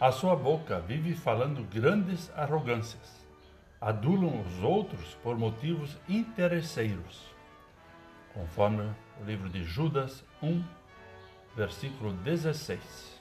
[0.00, 3.28] A sua boca vive falando grandes arrogâncias.
[3.78, 7.26] Adulam os outros por motivos interesseiros.
[8.32, 8.90] Conforme
[9.20, 10.64] o livro de Judas 1,
[11.54, 13.20] versículo 16.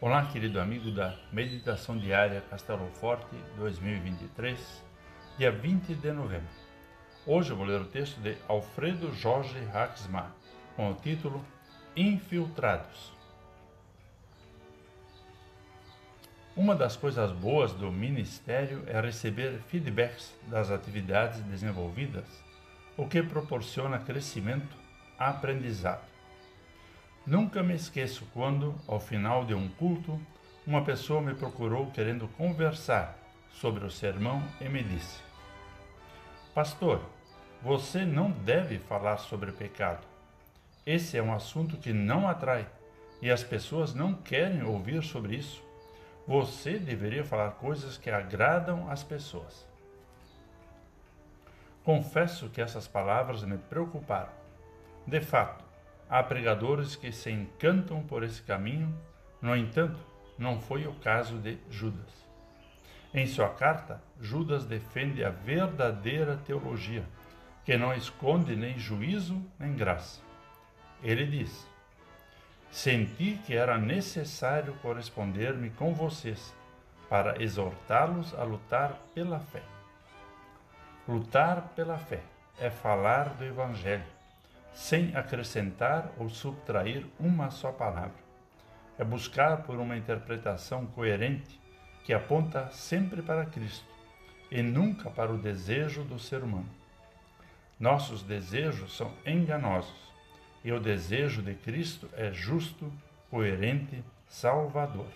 [0.00, 4.84] Olá, querido amigo da Meditação Diária Castelo Forte 2023,
[5.38, 6.48] dia 20 de novembro.
[7.24, 10.34] Hoje eu vou ler o texto de Alfredo Jorge Haxma,
[10.74, 11.44] com o título
[11.94, 13.15] Infiltrados.
[16.56, 22.24] Uma das coisas boas do ministério é receber feedbacks das atividades desenvolvidas,
[22.96, 24.74] o que proporciona crescimento,
[25.18, 26.00] aprendizado.
[27.26, 30.18] Nunca me esqueço quando, ao final de um culto,
[30.66, 33.18] uma pessoa me procurou querendo conversar
[33.50, 35.20] sobre o sermão e me disse:
[36.54, 37.02] Pastor,
[37.62, 40.06] você não deve falar sobre pecado.
[40.86, 42.66] Esse é um assunto que não atrai
[43.20, 45.65] e as pessoas não querem ouvir sobre isso.
[46.26, 49.66] Você deveria falar coisas que agradam as pessoas.
[51.84, 54.32] Confesso que essas palavras me preocuparam.
[55.06, 55.66] De fato,
[56.08, 58.94] Há pregadores que se encantam por esse caminho,
[59.42, 59.98] no entanto,
[60.38, 62.24] não foi o caso de Judas.
[63.12, 67.04] Em sua carta, Judas defende a verdadeira teologia,
[67.64, 70.20] que não esconde nem juízo nem graça.
[71.02, 71.66] Ele diz:
[72.76, 76.54] Senti que era necessário corresponder-me com vocês
[77.08, 79.62] para exortá-los a lutar pela fé.
[81.08, 82.20] Lutar pela fé
[82.60, 84.04] é falar do Evangelho
[84.74, 88.22] sem acrescentar ou subtrair uma só palavra.
[88.98, 91.58] É buscar por uma interpretação coerente
[92.04, 93.88] que aponta sempre para Cristo
[94.50, 96.68] e nunca para o desejo do ser humano.
[97.80, 100.14] Nossos desejos são enganosos
[100.66, 102.92] e o desejo de Cristo é justo,
[103.30, 105.06] coerente, salvador.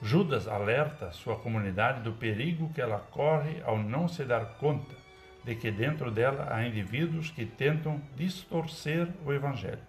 [0.00, 4.94] Judas alerta sua comunidade do perigo que ela corre ao não se dar conta
[5.42, 9.82] de que dentro dela há indivíduos que tentam distorcer o Evangelho.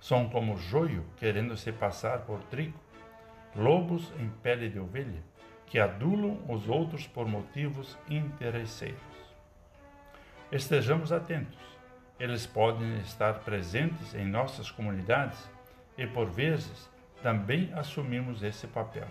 [0.00, 2.80] São como joio querendo se passar por trigo,
[3.54, 5.22] lobos em pele de ovelha,
[5.66, 8.98] que adulam os outros por motivos interesseiros.
[10.50, 11.72] Estejamos atentos.
[12.22, 15.50] Eles podem estar presentes em nossas comunidades
[15.98, 16.88] e, por vezes,
[17.20, 19.08] também assumimos esse papel.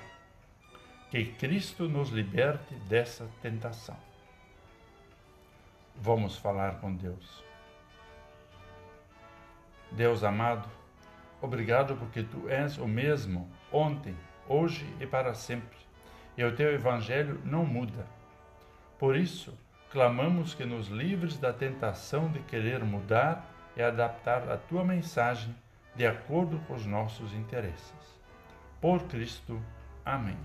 [1.10, 3.98] Que Cristo nos liberte dessa tentação.
[5.94, 7.44] Vamos falar com Deus.
[9.92, 10.70] Deus amado,
[11.42, 14.16] obrigado porque tu és o mesmo ontem,
[14.48, 15.78] hoje e para sempre,
[16.38, 18.08] e o teu evangelho não muda.
[18.98, 19.54] Por isso,
[19.92, 25.54] clamamos que nos livres da tentação de querer mudar e adaptar a tua mensagem
[25.96, 28.20] de acordo com os nossos interesses.
[28.80, 29.62] Por Cristo.
[30.06, 30.38] Amém.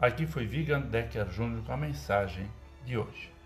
[0.00, 2.50] Aqui foi Vigan Decker Júnior com a mensagem
[2.84, 3.39] de hoje.